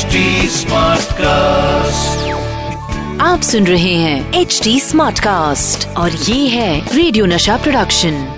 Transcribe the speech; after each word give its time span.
HD 0.00 0.12
cast 1.12 2.30
आप 3.22 3.40
सुन 3.42 3.66
रहे 3.66 3.94
हैं 3.94 4.40
एच 4.40 4.60
डी 4.64 4.80
स्मार्ट 4.80 5.18
कास्ट 5.18 5.96
और 5.96 6.10
ये 6.10 6.48
है 6.48 6.96
रेडियो 6.96 7.26
नशा 7.26 7.56
प्रोडक्शन 7.56 8.34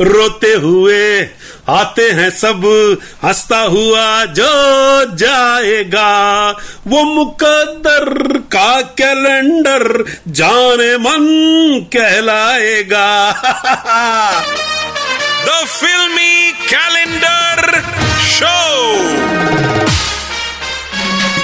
रोते 0.00 0.52
हुए 0.52 1.22
आते 1.68 2.10
हैं 2.10 2.30
सब 2.30 2.62
हंसता 3.24 3.58
हुआ 3.58 4.24
जो 4.24 5.16
जाएगा 5.16 6.50
वो 6.86 7.02
मुकद्दर 7.04 8.38
का 8.38 8.80
कैलेंडर 8.80 10.04
जाने 10.28 10.96
मन 10.96 11.26
कहलाएगा। 11.96 13.32
द 15.44 15.66
फिल्मी 15.66 16.52
कैलेंडर 16.52 17.80
शो। 18.28 18.56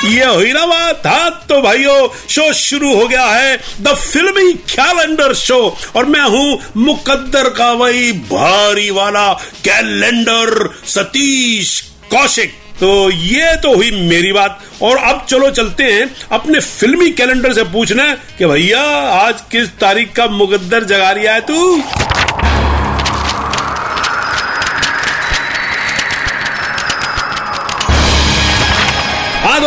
ये 0.04 0.24
हुई 0.26 0.52
ना 0.52 0.64
बात 0.66 1.06
हाँ 1.06 1.30
तो 1.48 1.60
भाइयों 1.62 2.08
शो 2.28 2.52
शुरू 2.52 2.94
हो 2.94 3.06
गया 3.08 3.26
है 3.26 3.56
द 3.80 3.94
फिल्मी 3.94 4.52
कैलेंडर 4.70 5.34
शो 5.34 5.58
और 5.96 6.06
मैं 6.06 6.22
हूँ 6.22 6.58
मुकद्दर 6.76 7.48
का 7.48 7.70
वही 7.72 8.12
भारी 8.32 8.90
वाला 8.90 9.32
कैलेंडर 9.64 10.68
सतीश 10.86 11.80
कौशिक। 12.10 12.58
तो 12.80 13.10
ये 13.10 13.54
तो 13.56 13.74
हुई 13.74 13.90
मेरी 14.08 14.32
बात। 14.32 14.58
और 14.82 14.96
अब 14.98 15.24
चलो 15.28 15.50
चलते 15.50 15.84
हैं 15.84 16.10
अपने 16.32 16.60
फिल्मी 16.60 17.10
कैलेंडर 17.10 17.52
से 17.52 17.64
पूछना 17.64 18.12
कि 18.38 18.46
भैया, 18.46 18.80
आज 19.18 19.40
किस 19.52 19.68
तारीख 19.80 20.12
का 20.12 20.26
मुकद्दर 20.28 20.84
जगा 20.84 21.10
रिया 21.10 21.34
है 21.34 21.40
तू? 21.40 21.76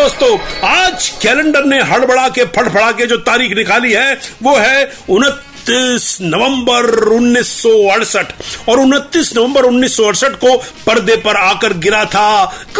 दोस्तों, 0.05 0.39
आज 0.69 1.09
कैलेंडर 1.09 1.63
ने 1.63 1.81
हड़बड़ा 1.81 2.29
के, 2.29 2.43
फड़फड़ा 2.43 2.91
के 2.91 3.05
जो 3.05 3.17
तारीख 3.17 3.55
निकाली 3.55 3.91
है, 3.91 4.19
वो 4.43 4.55
है 4.55 4.93
उनतीस 5.09 6.17
नवंबर 6.21 6.83
उन्नीस 7.07 7.63
सौ 7.63 7.89
अड़सठ। 7.91 8.25
और 8.69 8.79
29 8.79 9.37
नवंबर 9.37 9.61
उन्नीस 9.61 9.97
सौ 9.97 10.03
अड़सठ 10.03 10.31
को 10.31 10.57
पर्दे 10.57 11.15
पर 11.15 11.35
आकर 11.35 11.73
गिरा 11.73 12.05
था 12.05 12.45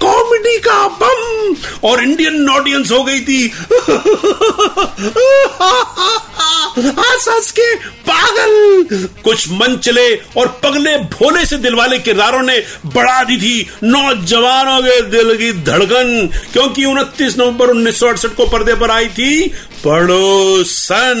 कॉमेडी 0.00 0.58
का 0.58 0.88
बम। 0.88 1.56
और 1.84 2.02
इंडियन 2.02 2.48
ऑडियंस 2.48 2.90
हो 2.90 3.04
गई 3.04 3.20
थी। 3.20 3.52
हंस 6.86 7.50
के 7.50 7.74
पागल। 7.76 9.08
कुछ 9.24 9.48
मन 9.48 9.76
चले 9.76 10.14
और 10.14 10.60
पगले 10.64 10.96
भोले 10.96 11.46
से 11.46 11.56
दिलवाले 11.56 11.98
किरदारों 11.98 12.42
ने 12.42 12.62
बढ़ा 12.86 13.24
दी 13.24 13.36
थी। 13.36 13.66
नौजवानों 13.82 14.80
के 14.82 15.00
दिल 15.00 15.36
की 15.36 15.52
धड़कन, 15.52 16.28
क्योंकि 16.52 16.84
29 16.84 17.38
नवंबर 17.38 17.66
उन्नीस 17.66 18.00
सौ 18.00 18.06
अड़सठ 18.06 18.28
को 18.28 18.46
पर्दे 18.46 18.74
पर 18.74 18.90
आई 18.90 19.08
थी 19.08 19.48
पड़ोसन। 19.84 21.20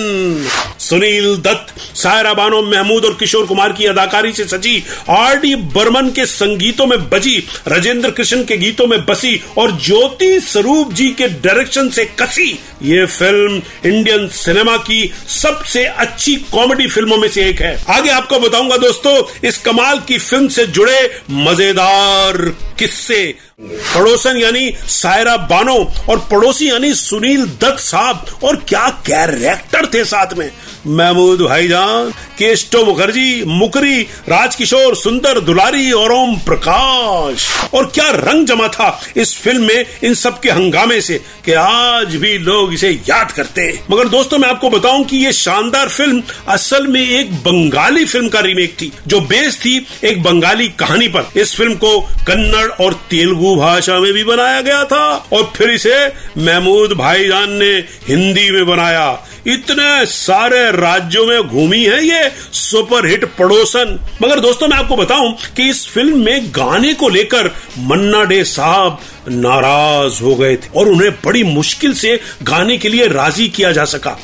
सुनील 0.90 1.36
दत्त, 1.38 1.74
सायरा 1.96 2.32
बानो 2.34 2.60
महमूद 2.62 3.04
और 3.04 3.14
किशोर 3.14 3.46
कुमार 3.46 3.72
की 3.72 3.86
अदाकारी 3.86 4.32
से 4.32 4.44
सजी 4.46 4.82
आर 5.10 5.36
डी 5.40 5.54
बर्मन 5.74 6.10
के 6.10 6.24
संगीतों 6.26 6.86
में 6.86 6.98
बजी, 7.10 7.36
राजेंद्र 7.68 8.10
कृष्ण 8.10 8.44
के 8.44 8.56
गीतों 8.56 8.86
में 8.86 9.04
बसी 9.06 9.40
और 9.58 9.76
ज्योति 9.80 10.40
स्वरूप 10.42 10.92
जी 10.92 11.08
के 11.12 11.28
डायरेक्शन 11.40 11.88
से 11.90 12.04
कसी। 12.20 12.48
ये 12.82 13.04
फ़िल्म 13.08 13.60
इंडियन 13.86 14.26
सिनेमा 14.34 14.76
की 14.80 15.12
सबसे 15.28 15.84
अच्छी 15.84 16.34
कॉमेडी 16.52 16.86
फ़िल्मों 16.88 17.16
में 17.18 17.28
से 17.28 17.44
एक 17.48 17.60
है। 17.62 17.76
आगे 17.90 18.10
आपको 18.10 18.38
बताऊँगा 18.40 18.76
दोस्तों, 18.78 19.14
इस 19.48 19.58
कमाल 19.58 19.98
की 20.08 20.18
फ़िल्म 20.18 20.48
से 20.48 20.66
जुड़े 20.68 20.98
मज़ेदार 21.30 22.36
किस्से। 22.78 23.22
पड़ोसन 23.60 24.36
यानी 24.36 24.70
सायरा 24.88 25.36
बानो 25.46 25.74
और 26.08 26.18
पड़ोसी 26.30 26.68
यानी 26.70 26.92
सुनील 26.94 27.44
दत्त 27.62 27.78
साहब 27.80 28.26
और 28.44 28.56
क्या 28.68 28.88
कैरेक्टर 29.06 29.86
थे 29.94 30.04
साथ 30.04 30.32
में। 30.38 30.50
महमूद 30.86 31.40
भाईजान 31.40 32.10
केस्टो 32.38 32.84
मुखर्जी, 32.84 33.44
मुकरी, 33.46 34.02
राजकिशोर, 34.28 34.94
सुंदर, 34.96 35.40
दुलारी 35.40 35.90
और 35.92 36.12
ओम 36.12 36.36
प्रकाश। 36.36 37.48
और 37.74 37.86
क्या 37.94 38.08
रंग 38.10 38.46
जमा 38.46 38.68
था 38.68 39.00
इस 39.16 39.36
फ़िल्म 39.38 39.64
में, 39.64 39.86
इन 40.04 40.14
सब 40.14 40.40
के 40.40 40.50
हंगामे 40.50 41.00
से, 41.00 41.20
कि 41.44 41.52
आज 41.52 42.16
भी 42.16 42.38
लोग 42.38 42.74
इसे 42.74 42.90
याद 43.08 43.32
करते 43.32 43.62
हैं। 43.62 43.84
मगर 43.90 44.08
दोस्तों, 44.08 44.38
मैं 44.38 44.48
आपको 44.48 44.70
बताऊँ 44.70 45.04
कि 45.04 45.16
ये 45.16 45.32
शानदार 45.32 45.88
फ़िल्म 45.88 46.22
असल 46.48 46.86
में 46.86 47.00
एक 47.00 47.32
बंगाली 47.34 48.04
फ़िल्म 48.04 48.28
का 48.28 48.40
रीमेक 48.40 48.74
थी, 48.80 48.92
जो 49.06 49.20
बेस 49.20 49.58
थी 49.58 49.86
एक 50.04 50.22
बंगाली 50.22 50.68
कहानी 50.68 51.08
पर। 51.08 51.40
इस 51.40 51.56
फ़िल्म 51.56 51.74
को 51.74 52.00
कन्नड़ 52.00 52.68
और 52.84 52.94
तेलुगु 53.10 53.56
भाषा 53.56 53.98
में 54.00 54.12
भी 54.12 54.24
बनाया 54.24 54.60
गया 54.60 54.84
था, 54.84 55.26
और 55.32 55.52
फिर 55.56 55.70
इसे 55.70 56.06
महमूद 56.38 56.92
भाईजान 56.92 57.50
ने 57.50 57.72
हिंदी 58.08 58.50
में 58.50 58.66
बनाया। 58.66 59.26
इतने 59.46 60.06
सारे 60.06 60.70
राज्यों 60.70 61.26
में 61.26 61.42
घूमी 61.42 61.82
है 61.84 62.02
ये 62.04 62.30
सुपरहिट 62.52 63.24
पड़ोसन। 63.38 63.98
मगर 64.22 64.40
दोस्तों, 64.40 64.68
मैं 64.68 64.76
आपको 64.76 64.96
बताऊँ 64.96 65.32
कि 65.56 65.68
इस 65.68 65.86
फ़िल्म 65.88 66.18
में 66.18 66.48
गाने 66.48 66.94
को 66.94 67.08
लेकर 67.08 67.50
मन्ना 67.78 68.24
डे 68.24 68.42
साहब 68.44 68.98
नाराज़ 69.28 70.22
हो 70.22 70.34
गए 70.34 70.56
थे 70.56 70.68
और 70.76 70.88
उन्हें 70.88 71.10
बड़ी 71.24 71.42
मुश्किल 71.44 71.94
से 71.94 72.20
गाने 72.42 72.76
के 72.78 72.88
लिए 72.88 73.06
राज़ी 73.08 73.48
किया 73.48 73.72
जा 73.72 73.84
सका। 73.84 74.18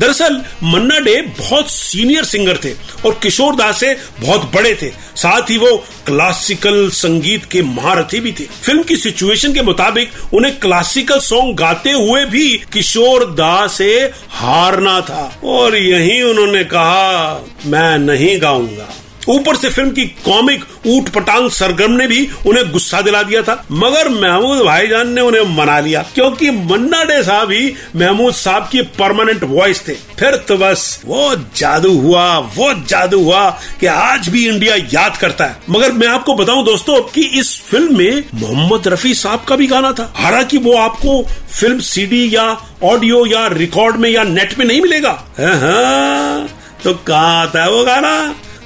दरअसल, 0.00 0.42
मन्ना 0.62 0.98
डे 0.98 1.22
बहुत 1.22 1.70
सीनियर 1.70 2.24
सिंगर 2.24 2.56
थे 2.56 2.72
और 3.06 3.20
किशोर 3.22 3.56
दास 3.56 3.80
से 3.80 3.96
बहुत 4.20 4.50
बड़े 4.54 4.78
थे। 4.82 4.90
साथ 5.16 5.50
ही 5.50 5.56
वो 5.56 5.84
क्लासिकल 6.06 6.90
संगीत 6.90 7.44
के 7.44 7.62
महारथी 7.62 8.20
भी 8.20 8.32
थे। 8.32 8.44
फ़िल्म 8.44 8.82
की 8.82 8.96
सिचुएशन 8.96 9.52
के 9.54 9.62
मुताबिक, 9.62 10.10
उन्हें 10.32 10.58
क्लासिकल 10.58 11.18
सॉन्ग 11.18 11.56
गाते 11.56 11.90
हुए 11.90 12.24
भी 12.24 12.62
किशोर 12.72 13.24
दास 13.24 13.72
से 13.72 14.10
हारना 14.30 15.00
था। 15.00 15.40
और 15.44 15.76
यही 15.76 16.22
उन्होंने 16.22 16.64
कहा, 16.64 17.44
मैं 17.66 17.98
नहीं 17.98 18.42
गाऊँगा। 18.42 19.01
ऊपर 19.28 19.56
से 19.56 19.68
फ़िल्म 19.68 19.90
की 19.90 20.04
कॉमिक 20.24 20.64
ऊट 20.86 21.08
पटांग 21.08 21.48
सरगम 21.50 21.92
ने 21.92 22.06
भी 22.06 22.28
उन्हें 22.46 22.70
गुस्सा 22.72 23.00
दिला 23.00 23.22
दिया 23.22 23.42
था 23.42 23.54
मगर 23.72 24.08
महमूद 24.10 24.64
भाईजान 24.66 25.12
ने 25.12 25.20
उन्हें 25.20 25.56
मना 25.56 25.78
लिया 25.80 26.02
क्योंकि 26.14 26.50
मन्ना 26.50 27.02
डे 27.04 27.22
साहब 27.22 27.50
ही 27.52 27.72
महमूद 27.96 28.34
साहब 28.34 28.68
की 28.72 28.82
परमानेंट 28.98 29.44
वॉइस 29.44 29.86
थे। 29.88 29.94
फिर 30.18 30.36
तो 30.48 30.56
बस 30.56 31.00
वो 31.06 31.34
जादू 31.56 31.92
हुआ 32.00 32.26
वो 32.56 32.72
जादू 32.88 33.22
हुआ 33.22 33.48
कि 33.80 33.86
आज 33.86 34.28
भी 34.28 34.46
इंडिया 34.48 34.76
याद 34.92 35.16
करता 35.16 35.44
है। 35.44 35.56
मगर 35.70 35.92
मैं 35.92 36.08
आपको 36.08 36.34
बताऊँ 36.34 36.64
दोस्तों 36.64 37.00
कि 37.04 37.22
इस 37.40 37.56
फ़िल्म 37.62 37.98
में 37.98 38.24
मोहम्मद 38.34 38.88
रफी 38.88 39.14
साहब 39.14 39.44
का 39.48 39.56
भी 39.56 39.66
गाना 39.66 39.92
था। 39.92 40.12
हालाँकि 40.16 40.58
वो 40.58 40.76
आपको 40.78 41.22
फ़िल्म 41.52 41.78
सीडी 41.80 42.24
या 42.34 42.44
ऑडियो 42.84 43.24
या 43.26 43.46
रिकॉर्ड 43.48 43.96
में 43.96 44.08
या 44.10 44.22
नेट 44.24 44.58
में 44.58 44.64
नहीं 44.66 44.80
मिलेगा। 44.80 45.10
हाँ, 45.38 46.48
तो 46.84 46.94
कहा 47.06 47.42
आता 47.42 47.62
है 47.62 47.70
वो 47.70 47.84
गाना? 47.84 48.14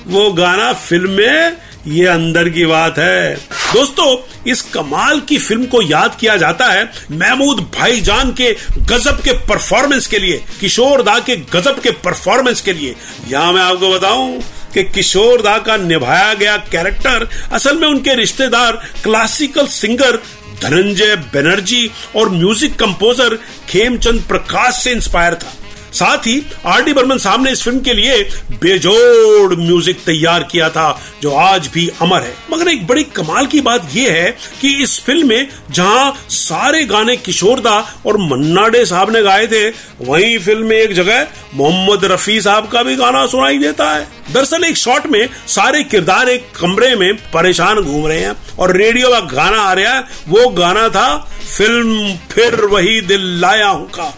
वो 0.06 0.30
गाना 0.32 0.72
फ़िल्म 0.72 1.10
में 1.10 1.56
ये 1.86 2.06
अंदर 2.06 2.48
की 2.48 2.64
बात 2.66 2.98
है। 2.98 3.34
दोस्तों, 3.72 4.16
इस 4.50 4.60
कमाल 4.64 5.20
की 5.20 5.38
फ़िल्म 5.38 5.66
को 5.66 5.80
याद 5.82 6.16
किया 6.20 6.36
जाता 6.36 6.66
है 6.66 6.84
महमूद 7.12 7.60
भाईजान 7.74 8.32
के 8.32 8.52
गजब 8.82 9.20
के 9.22 9.32
परफॉर्मेंस 9.48 10.06
के 10.06 10.18
लिए, 10.18 10.42
किशोर 10.60 11.02
दा 11.02 11.18
के 11.20 11.36
गजब 11.52 11.80
के 11.80 11.90
परफॉर्मेंस 12.04 12.60
के 12.60 12.72
लिए। 12.72 12.94
यहाँ 13.28 13.52
मैं 13.52 13.62
आपको 13.62 13.92
बताऊँ 13.92 14.40
कि 14.74 14.82
किशोर 14.84 15.42
दा 15.42 15.58
का 15.58 15.76
निभाया 15.76 16.32
गया 16.34 16.56
कैरेक्टर 16.72 17.28
असल 17.52 17.78
में 17.78 17.88
उनके 17.88 18.14
रिश्तेदार 18.14 18.80
क्लासिकल 19.02 19.66
सिंगर 19.68 20.20
धनंजय 20.62 21.16
बनर्जी 21.34 21.90
और 22.16 22.30
म्यूज़िक 22.30 22.76
कंपोजर 22.78 23.38
खेमचंद 23.68 24.22
प्रकाश 24.28 24.82
से 24.82 24.92
इंस्पायर 24.92 25.34
था। 25.34 25.52
साथ 25.96 26.26
ही 26.26 26.40
आर 26.66 26.82
डी 26.84 26.92
बर्मन 26.92 27.18
साहब 27.18 27.44
ने 27.44 27.50
इस 27.52 27.62
फ़िल्म 27.62 27.80
के 27.80 27.94
लिए 27.94 28.22
बेजोड़ 28.60 29.54
म्यूज़िक 29.56 30.04
तैयार 30.06 30.42
किया 30.42 30.68
था, 30.70 30.98
जो 31.22 31.30
आज 31.32 31.68
भी 31.74 31.88
अमर 32.02 32.22
है। 32.22 32.34
मगर 32.52 32.68
एक 32.68 32.86
बड़ी 32.86 33.04
कमाल 33.16 33.46
की 33.46 33.60
बात 33.60 33.88
यह 33.94 34.12
है 34.12 34.30
कि 34.60 34.74
इस 34.82 34.98
फ़िल्म 35.00 35.28
में 35.28 35.48
जहाँ 35.70 36.12
सारे 36.30 36.84
गाने 36.86 37.16
किशोरदा 37.18 37.74
और 38.06 38.16
मन्ना 38.20 38.66
डे 38.68 38.84
साहब 38.86 39.10
ने 39.10 39.22
गाए 39.22 39.46
थे, 39.46 39.68
वहीं 40.02 40.38
फ़िल्म 40.38 40.66
में 40.66 40.76
एक 40.76 40.92
जगह 40.94 41.26
मोहम्मद 41.54 42.04
रफी 42.04 42.40
साहब 42.40 42.68
का 42.68 42.82
भी 42.82 42.96
गाना 42.96 43.24
सुनाई 43.26 43.58
देता 43.58 43.90
है। 43.90 44.06
दरअसल 44.32 44.64
एक 44.64 44.76
शॉट 44.76 45.06
में 45.06 45.28
सारे 45.48 45.82
किरदार 45.84 46.28
एक 46.28 46.50
कमरे 46.56 46.94
में 46.96 47.14
परेशान 47.32 47.80
घूम 47.80 48.06
रहे 48.06 48.20
हैं 48.20 48.34
और 48.58 48.76
रेडियो 48.76 49.10
का 49.10 49.20
गाना 49.32 49.60
आ 49.60 49.72
रहा 49.72 49.92
है, 49.92 50.04
वो 50.28 50.48
गाना 50.50 50.88
था, 50.88 51.16
फ़िल्म 51.56 52.12
फिर 52.30 52.64
वही 52.66 53.00
दिल 53.02 53.26
लाया 53.40 53.68
हूँ 53.68 53.88
का। 53.90 54.12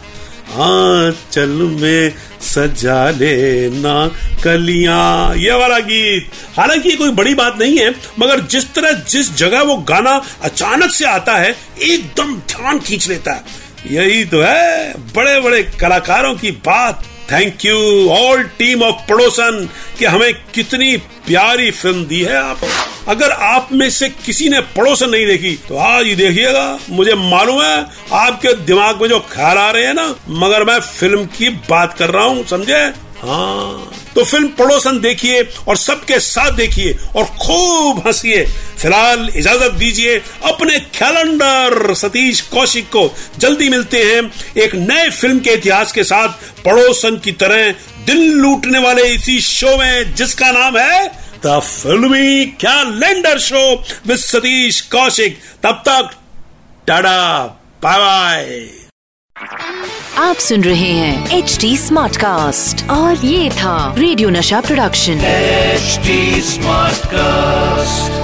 हाँ 0.49 1.11
चल 1.33 1.49
में 1.81 2.15
सजा 2.43 3.11
लेना 3.11 3.95
कलियाँ। 4.45 5.37
ये 5.37 5.53
वाला 5.53 5.79
गीत। 5.79 6.31
हालाँकि 6.57 6.89
ये 6.89 6.97
कोई 6.97 7.11
बड़ी 7.11 7.35
बात 7.35 7.59
नहीं 7.59 7.79
है, 7.79 7.91
मगर 8.19 8.41
जिस 8.41 8.73
तरह 8.75 8.93
जिस 9.11 9.35
जगह 9.37 9.63
वो 9.63 9.77
गाना 9.89 10.21
अचानक 10.43 10.91
से 10.91 11.05
आता 11.05 11.37
है, 11.37 11.55
एकदम 11.83 12.35
ध्यान 12.49 12.79
खींच 12.79 13.09
लेता 13.09 13.33
है। 13.33 13.67
यही 13.87 14.25
तो 14.25 14.41
है 14.43 14.93
बड़े 15.15 15.41
बड़े 15.41 15.63
कलाकारों 15.81 16.35
की 16.35 16.51
बात। 16.67 17.05
Thank 17.33 17.65
you 17.65 18.09
all 18.09 18.43
team 18.59 18.83
of 18.83 19.09
Padosan 19.09 19.69
कि 19.99 20.05
हमें 20.05 20.33
कितनी 20.55 20.97
प्यारी 21.27 21.71
फ़िल्म 21.71 22.05
दी 22.05 22.21
है 22.21 22.37
आप। 22.37 22.61
अगर 23.09 23.31
आप 23.31 23.69
में 23.73 23.89
से 23.91 24.09
किसी 24.09 24.49
ने 24.49 24.61
पड़ोसन 24.77 25.11
नहीं 25.11 25.27
देखी 25.27 25.55
तो 25.69 25.77
आज 25.79 26.07
ही 26.07 26.15
देखिएगा, 26.15 26.79
मुझे 26.91 27.15
मालूम 27.15 27.63
है, 27.63 27.87
आपके 28.15 28.53
दिमाग 28.65 29.01
में 29.03 29.09
जो 29.09 29.19
ख्याल 29.33 29.59
आ 29.59 29.71
रहे 29.71 29.87
हैं 29.87 29.95
ना, 29.95 30.15
मगर 30.31 30.65
मैं 30.65 30.79
फ़िल्म 30.81 31.25
की 31.29 31.49
बात 31.71 31.97
कर 31.99 32.11
रहा 32.11 32.25
हूँ, 32.25 32.45
समझे? 32.47 32.83
हाँ। 33.19 33.93
तो 34.15 34.25
फ़िल्म 34.25 34.49
पड़ोसन 34.49 34.99
देखिए 35.01 35.43
और 35.69 35.77
सबके 35.77 36.19
साथ 36.21 36.53
देखिए 36.53 36.97
और 37.17 37.25
खूब 37.41 37.99
हंसिए। 38.07 38.45
फ़िलहाल 38.79 39.29
इजाज़त 39.37 39.73
दीजिए 39.75 40.17
अपने 40.45 40.79
कैलेंडर, 40.79 41.95
सतीश 41.95 42.41
कौशिक 42.51 42.89
को। 42.89 43.11
जल्दी 43.39 43.69
मिलते 43.69 44.03
हैं 44.05 44.31
एक 44.63 44.75
नए 44.75 45.09
फ़िल्म 45.11 45.39
के 45.41 45.51
इतिहास 45.51 45.93
के 45.93 46.05
साथ, 46.05 46.29
पड़ोसन 46.65 47.17
की 47.25 47.33
तरह, 47.35 47.71
दिल 48.07 48.31
लूटने 48.33 48.79
वाले 48.79 49.09
इसी 49.09 49.41
शो 49.41 49.77
में, 49.79 50.15
जिसका 50.15 50.51
नाम 50.53 50.79
है 50.79 51.27
the 51.45 51.59
filmy 51.65 52.45
calendar 52.65 53.39
show 53.39 53.63
with 54.07 54.17
Satish 54.19 54.81
Kaushik 54.93 55.39
तब 55.63 55.83
तक 55.89 56.11
टाटा 56.87 57.21
बाय 57.83 57.99
बाय 57.99 58.69
आप 60.19 60.37
सुन 60.41 60.65
रहे 60.65 60.93
हैं 60.93 61.39
एच 61.39 61.57
डी 61.61 61.77
स्मार्ट 61.79 62.17
कास्ट 62.17 62.89
और 62.91 63.25
ये 63.27 63.49
था 63.51 63.77
रेडियो 63.99 64.31
नशा 64.31 64.61
प्रोडक्शन 64.61 65.21
एचडी 65.25 66.41
स्मार्ट 66.43 66.99
Smartcast. 66.99 68.18